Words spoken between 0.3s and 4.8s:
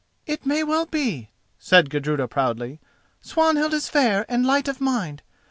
may well be," said Gudruda, proudly; "Swanhild is fair and light